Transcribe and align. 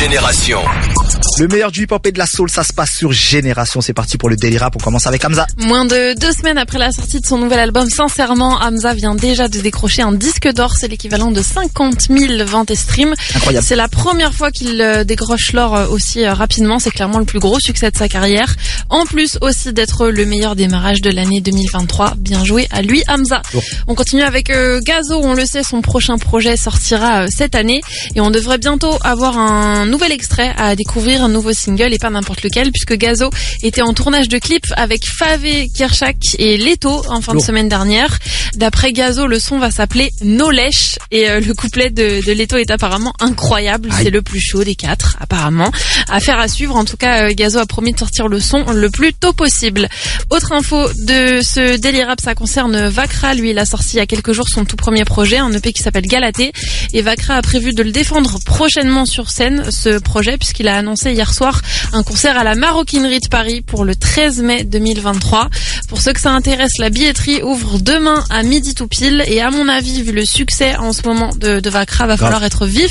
Génération. 0.00 0.99
Le 1.38 1.48
meilleur 1.48 1.70
du 1.70 1.84
hip-hop 1.84 2.06
et 2.06 2.12
de 2.12 2.18
la 2.18 2.26
soul, 2.26 2.50
ça 2.50 2.64
se 2.64 2.72
passe 2.72 2.92
sur 2.96 3.12
Génération. 3.12 3.80
C'est 3.80 3.92
parti 3.92 4.18
pour 4.18 4.28
le 4.28 4.36
Daily 4.36 4.58
Rap. 4.58 4.76
On 4.76 4.78
commence 4.78 5.06
avec 5.06 5.24
Hamza. 5.24 5.46
Moins 5.58 5.84
de 5.84 6.18
deux 6.18 6.32
semaines 6.32 6.58
après 6.58 6.78
la 6.78 6.92
sortie 6.92 7.20
de 7.20 7.26
son 7.26 7.38
nouvel 7.38 7.58
album, 7.58 7.88
sincèrement, 7.88 8.58
Hamza 8.60 8.94
vient 8.94 9.14
déjà 9.14 9.48
de 9.48 9.58
décrocher 9.60 10.02
un 10.02 10.12
disque 10.12 10.52
d'or. 10.52 10.74
C'est 10.78 10.88
l'équivalent 10.88 11.30
de 11.30 11.42
50 11.42 12.08
000 12.10 12.44
ventes 12.44 12.70
et 12.70 12.76
streams. 12.76 13.14
Incroyable. 13.34 13.66
C'est 13.66 13.76
la 13.76 13.88
première 13.88 14.34
fois 14.34 14.50
qu'il 14.50 14.80
euh, 14.80 15.04
décroche 15.04 15.52
l'or 15.52 15.76
euh, 15.76 15.86
aussi 15.88 16.24
euh, 16.24 16.34
rapidement. 16.34 16.78
C'est 16.78 16.90
clairement 16.90 17.18
le 17.18 17.24
plus 17.24 17.40
gros 17.40 17.58
succès 17.58 17.90
de 17.90 17.96
sa 17.96 18.08
carrière. 18.08 18.54
En 18.88 19.04
plus 19.06 19.38
aussi 19.40 19.72
d'être 19.72 20.08
le 20.08 20.26
meilleur 20.26 20.56
démarrage 20.56 21.00
de 21.00 21.10
l'année 21.10 21.40
2023. 21.40 22.14
Bien 22.18 22.44
joué 22.44 22.66
à 22.70 22.82
lui, 22.82 23.02
Hamza. 23.08 23.42
Bon. 23.52 23.60
On 23.86 23.94
continue 23.94 24.22
avec 24.22 24.50
euh, 24.50 24.80
Gazo. 24.82 25.20
On 25.22 25.34
le 25.34 25.44
sait, 25.46 25.62
son 25.62 25.80
prochain 25.80 26.18
projet 26.18 26.56
sortira 26.56 27.22
euh, 27.22 27.26
cette 27.34 27.54
année. 27.54 27.80
Et 28.14 28.20
on 28.20 28.30
devrait 28.30 28.58
bientôt 28.58 28.92
avoir 29.02 29.38
un 29.38 29.86
nouvel 29.86 30.12
extrait 30.12 30.52
à 30.56 30.76
découvrir, 30.76 30.99
un 31.08 31.28
nouveau 31.28 31.52
single 31.52 31.94
et 31.94 31.98
pas 31.98 32.10
n'importe 32.10 32.42
lequel, 32.42 32.70
puisque 32.70 32.94
Gazo 32.96 33.30
était 33.62 33.82
en 33.82 33.94
tournage 33.94 34.28
de 34.28 34.38
clip 34.38 34.64
avec 34.76 35.06
Favé, 35.06 35.70
Kershak 35.74 36.16
et 36.38 36.58
Leto 36.58 37.02
en 37.08 37.20
fin 37.20 37.32
Lourd. 37.32 37.42
de 37.42 37.46
semaine 37.46 37.68
dernière. 37.68 38.18
D'après 38.56 38.92
Gazo, 38.92 39.26
le 39.26 39.38
son 39.38 39.58
va 39.58 39.70
s'appeler 39.70 40.10
No 40.22 40.50
Lèche 40.50 40.98
et 41.10 41.28
euh, 41.28 41.40
le 41.40 41.54
couplet 41.54 41.90
de, 41.90 42.24
de 42.24 42.32
Leto 42.32 42.56
est 42.56 42.70
apparemment 42.70 43.12
incroyable. 43.20 43.90
C'est 43.96 44.10
le 44.10 44.22
plus 44.22 44.40
chaud 44.40 44.64
des 44.64 44.74
quatre, 44.74 45.16
apparemment. 45.20 45.70
Affaire 46.08 46.38
à 46.38 46.48
suivre. 46.48 46.76
En 46.76 46.84
tout 46.84 46.96
cas, 46.96 47.28
euh, 47.28 47.34
Gazo 47.34 47.58
a 47.58 47.66
promis 47.66 47.92
de 47.92 47.98
sortir 47.98 48.28
le 48.28 48.40
son 48.40 48.64
le 48.72 48.90
plus 48.90 49.14
tôt 49.14 49.32
possible. 49.32 49.88
Autre 50.30 50.52
info 50.52 50.88
de 50.98 51.40
ce 51.42 51.76
Daily 51.76 52.02
Rap, 52.02 52.20
ça 52.20 52.34
concerne 52.34 52.88
Vakra. 52.88 53.34
Lui, 53.34 53.50
il 53.50 53.58
a 53.58 53.64
sorti 53.64 53.94
il 53.94 53.96
y 53.98 54.00
a 54.00 54.06
quelques 54.06 54.32
jours 54.32 54.48
son 54.48 54.64
tout 54.64 54.76
premier 54.76 55.04
projet, 55.04 55.38
un 55.38 55.52
EP 55.52 55.72
qui 55.72 55.82
s'appelle 55.82 56.06
Galaté. 56.06 56.52
Et 56.92 57.02
Vakra 57.02 57.36
a 57.36 57.42
prévu 57.42 57.72
de 57.72 57.82
le 57.82 57.92
défendre 57.92 58.38
prochainement 58.44 59.06
sur 59.06 59.30
scène, 59.30 59.70
ce 59.70 59.98
projet, 59.98 60.36
puisqu'il 60.36 60.68
a 60.68 60.76
annoncé 60.76 61.12
hier 61.12 61.32
soir 61.32 61.60
un 61.92 62.02
concert 62.02 62.36
à 62.36 62.44
la 62.44 62.54
Maroquinerie 62.54 63.20
de 63.20 63.28
Paris 63.28 63.62
pour 63.62 63.84
le 63.84 63.94
13 63.94 64.42
mai 64.42 64.64
2023. 64.64 65.48
Pour 65.88 66.00
ceux 66.00 66.12
que 66.12 66.20
ça 66.20 66.32
intéresse, 66.32 66.78
la 66.78 66.90
billetterie 66.90 67.42
ouvre 67.42 67.78
demain 67.78 68.24
à 68.30 68.39
midi 68.42 68.74
tout 68.74 68.86
pile. 68.86 69.24
Et 69.26 69.40
à 69.40 69.50
mon 69.50 69.68
avis, 69.68 70.02
vu 70.02 70.12
le 70.12 70.24
succès 70.24 70.76
en 70.76 70.92
ce 70.92 71.02
moment 71.06 71.30
de, 71.36 71.60
de 71.60 71.70
Vakra, 71.70 72.06
va 72.06 72.16
falloir 72.16 72.44
être 72.44 72.66
vif 72.66 72.90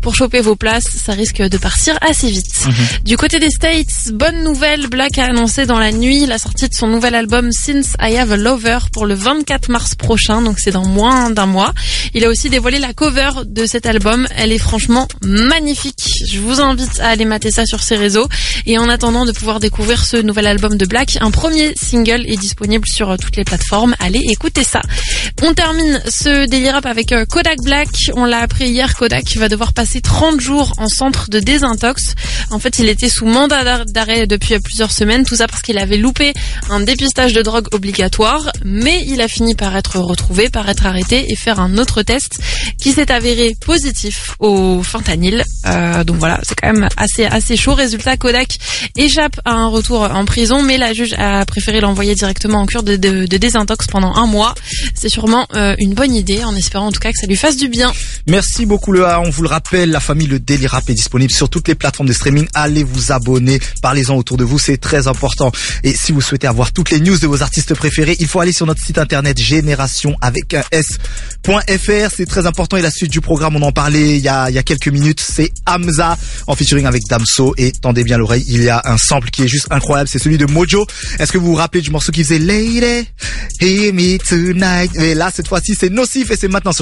pour 0.00 0.14
choper 0.14 0.40
vos 0.40 0.56
places. 0.56 0.88
Ça 1.04 1.12
risque 1.12 1.42
de 1.42 1.58
partir 1.58 1.96
assez 2.00 2.30
vite. 2.30 2.66
Du 3.04 3.16
côté 3.16 3.38
des 3.38 3.50
States, 3.50 4.12
bonne 4.12 4.42
nouvelle, 4.42 4.88
Black 4.88 5.18
a 5.18 5.26
annoncé 5.26 5.66
dans 5.66 5.78
la 5.78 5.92
nuit 5.92 6.26
la 6.26 6.38
sortie 6.38 6.68
de 6.68 6.74
son 6.74 6.86
nouvel 6.86 7.14
album 7.14 7.50
Since 7.52 7.94
I 8.00 8.16
Have 8.16 8.32
a 8.32 8.36
Lover 8.36 8.78
pour 8.92 9.06
le 9.06 9.14
24 9.14 9.68
mars 9.70 9.94
prochain, 9.94 10.42
donc 10.42 10.58
c'est 10.58 10.70
dans 10.70 10.86
moins 10.86 11.30
d'un 11.30 11.46
mois. 11.46 11.72
Il 12.14 12.24
a 12.24 12.28
aussi 12.28 12.50
dévoilé 12.50 12.78
la 12.78 12.92
cover 12.92 13.30
de 13.46 13.66
cet 13.66 13.86
album, 13.86 14.28
elle 14.36 14.52
est 14.52 14.58
franchement 14.58 15.08
magnifique. 15.22 16.10
Je 16.30 16.38
vous 16.38 16.60
invite 16.60 17.00
à 17.00 17.08
aller 17.08 17.24
mater 17.24 17.50
ça 17.50 17.64
sur 17.64 17.82
ses 17.82 17.96
réseaux. 17.96 18.28
Et 18.66 18.78
en 18.78 18.88
attendant 18.88 19.24
de 19.24 19.32
pouvoir 19.32 19.60
découvrir 19.60 20.04
ce 20.04 20.16
nouvel 20.16 20.46
album 20.46 20.76
de 20.76 20.86
Black, 20.86 21.18
un 21.20 21.30
premier 21.30 21.74
single 21.80 22.24
est 22.26 22.36
disponible 22.36 22.86
sur 22.86 23.16
toutes 23.16 23.36
les 23.36 23.44
plateformes. 23.44 23.94
Allez, 23.98 24.22
écoutez 24.28 24.64
ça. 24.64 24.81
On 25.42 25.54
termine 25.54 26.00
ce 26.08 26.46
Daily 26.46 26.70
Rap 26.70 26.86
avec 26.86 27.12
euh, 27.12 27.24
Kodak 27.24 27.58
Black. 27.62 27.88
On 28.14 28.24
l'a 28.24 28.38
appris 28.40 28.68
hier, 28.68 28.94
Kodak 28.94 29.36
va 29.36 29.48
devoir 29.48 29.72
passer 29.72 30.00
30 30.00 30.40
jours 30.40 30.72
en 30.78 30.88
centre 30.88 31.30
de 31.30 31.40
désintox. 31.40 32.14
En 32.50 32.58
fait, 32.58 32.78
il 32.78 32.88
était 32.88 33.08
sous 33.08 33.26
mandat 33.26 33.64
d'ar- 33.64 33.86
d'arrêt 33.86 34.26
depuis 34.26 34.58
plusieurs 34.60 34.92
semaines. 34.92 35.24
Tout 35.24 35.36
ça 35.36 35.46
parce 35.48 35.62
qu'il 35.62 35.78
avait 35.78 35.96
loupé 35.96 36.32
un 36.70 36.80
dépistage 36.80 37.32
de 37.32 37.42
drogue 37.42 37.66
obligatoire. 37.72 38.50
Mais 38.64 39.02
il 39.06 39.20
a 39.20 39.28
fini 39.28 39.54
par 39.54 39.74
être 39.76 39.98
retrouvé, 39.98 40.48
par 40.48 40.68
être 40.68 40.86
arrêté 40.86 41.32
et 41.32 41.36
faire 41.36 41.60
un 41.60 41.78
autre 41.78 42.02
test 42.02 42.38
qui 42.80 42.92
s'est 42.92 43.10
avéré 43.10 43.56
positif 43.64 44.34
au 44.38 44.82
fentanyl. 44.82 45.42
Euh, 45.66 46.04
donc 46.04 46.16
voilà, 46.16 46.40
c'est 46.42 46.54
quand 46.60 46.72
même 46.72 46.88
assez 46.96 47.24
assez 47.24 47.56
chaud. 47.56 47.74
Résultat, 47.74 48.16
Kodak 48.16 48.58
échappe 48.96 49.40
à 49.44 49.52
un 49.52 49.66
retour 49.68 50.02
en 50.02 50.24
prison, 50.24 50.62
mais 50.62 50.78
la 50.78 50.92
juge 50.92 51.14
a 51.18 51.44
préféré 51.46 51.80
l'envoyer 51.80 52.14
directement 52.14 52.58
en 52.60 52.66
cure 52.66 52.82
de 52.82 52.96
désintox 53.36 53.86
pendant 53.86 54.14
un 54.14 54.26
mois. 54.26 54.54
C'est 54.94 55.08
sûrement 55.08 55.46
euh, 55.54 55.74
une 55.78 55.94
bonne 55.94 56.14
idée, 56.14 56.44
en 56.44 56.54
espérant 56.54 56.86
en 56.86 56.92
tout 56.92 57.00
cas 57.00 57.10
que 57.10 57.18
ça 57.20 57.26
lui 57.26 57.36
fasse 57.36 57.56
du 57.56 57.68
bien. 57.68 57.92
Merci 58.26 58.66
beaucoup 58.66 58.92
le 58.92 59.06
A. 59.06 59.20
On 59.20 59.30
vous 59.30 59.42
le 59.42 59.48
rappelle, 59.48 59.90
la 59.90 60.00
famille 60.00 60.26
Le 60.26 60.38
Daily 60.38 60.66
Rap 60.66 60.88
est 60.88 60.94
disponible 60.94 61.32
sur 61.32 61.48
toutes 61.48 61.68
les 61.68 61.74
plateformes 61.74 62.08
de 62.08 62.12
streaming. 62.12 62.46
Allez 62.54 62.84
vous 62.84 63.12
abonner, 63.12 63.60
parlez-en 63.82 64.16
autour 64.16 64.36
de 64.36 64.44
vous, 64.44 64.58
c'est 64.58 64.78
très 64.78 65.08
important. 65.08 65.52
Et 65.82 65.94
si 65.94 66.12
vous 66.12 66.20
souhaitez 66.20 66.46
avoir 66.46 66.72
toutes 66.72 66.90
les 66.90 67.00
news 67.00 67.18
de 67.18 67.26
vos 67.26 67.42
artistes 67.42 67.74
préférés, 67.74 68.16
il 68.20 68.26
faut 68.26 68.40
aller 68.40 68.52
sur 68.52 68.66
notre 68.66 68.82
site 68.82 68.98
internet 68.98 69.38
génération 69.38 70.16
avec 70.20 70.54
un 70.54 70.62
s.fr. 70.70 72.14
C'est 72.14 72.26
très 72.26 72.46
important 72.46 72.76
et 72.76 72.82
la 72.82 72.90
suite 72.90 73.10
du 73.10 73.20
programme, 73.20 73.56
on 73.56 73.62
en 73.62 73.72
parlait 73.72 74.16
il 74.16 74.22
y 74.22 74.28
a, 74.28 74.48
il 74.50 74.54
y 74.54 74.58
a 74.58 74.62
quelques 74.62 74.88
minutes, 74.88 75.20
c'est 75.20 75.52
Hamza 75.66 76.16
en 76.46 76.54
featuring 76.54 76.86
avec 76.86 77.02
Damso 77.08 77.54
et 77.58 77.72
tendez 77.72 78.04
bien 78.04 78.18
l'oreille, 78.18 78.44
il 78.48 78.62
y 78.62 78.68
a 78.68 78.82
un 78.84 78.98
sample 78.98 79.30
qui 79.30 79.42
est 79.42 79.48
juste 79.48 79.66
incroyable, 79.70 80.08
c'est 80.08 80.18
celui 80.18 80.38
de 80.38 80.46
Mojo. 80.46 80.86
Est-ce 81.18 81.32
que 81.32 81.38
vous 81.38 81.46
vous 81.46 81.54
rappelez 81.54 81.82
du 81.82 81.90
morceau 81.90 82.12
qui 82.12 82.22
faisait 82.22 82.38
Lady, 82.38 83.08
hear 83.62 83.92
me 83.92 84.18
tonight? 84.18 84.90
Et 84.96 85.14
là, 85.14 85.30
cette 85.32 85.46
fois-ci, 85.46 85.74
c'est 85.78 85.90
Nocif 85.90 86.30
et 86.30 86.36
c'est 86.36 86.48
maintenant 86.48 86.72
sur 86.72 86.80